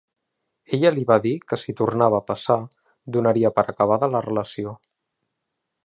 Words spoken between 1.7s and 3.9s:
tornava a passar, donaria per